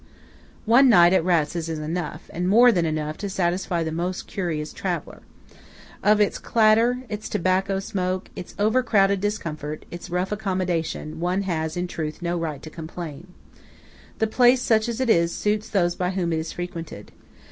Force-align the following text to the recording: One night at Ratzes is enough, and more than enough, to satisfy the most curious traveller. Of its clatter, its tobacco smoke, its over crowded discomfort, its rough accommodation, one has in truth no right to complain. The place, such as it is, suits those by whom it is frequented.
One 0.65 0.89
night 0.89 1.13
at 1.13 1.23
Ratzes 1.23 1.69
is 1.69 1.77
enough, 1.77 2.27
and 2.33 2.49
more 2.49 2.71
than 2.71 2.87
enough, 2.87 3.17
to 3.17 3.29
satisfy 3.29 3.83
the 3.83 3.91
most 3.91 4.25
curious 4.25 4.73
traveller. 4.73 5.21
Of 6.01 6.19
its 6.19 6.39
clatter, 6.39 7.03
its 7.07 7.29
tobacco 7.29 7.77
smoke, 7.77 8.31
its 8.35 8.55
over 8.57 8.81
crowded 8.81 9.21
discomfort, 9.21 9.85
its 9.91 10.09
rough 10.09 10.31
accommodation, 10.31 11.19
one 11.19 11.43
has 11.43 11.77
in 11.77 11.85
truth 11.85 12.19
no 12.19 12.35
right 12.35 12.63
to 12.63 12.71
complain. 12.71 13.27
The 14.17 14.25
place, 14.25 14.63
such 14.63 14.89
as 14.89 14.99
it 14.99 15.09
is, 15.11 15.31
suits 15.35 15.69
those 15.69 15.93
by 15.93 16.09
whom 16.09 16.33
it 16.33 16.39
is 16.39 16.51
frequented. 16.51 17.11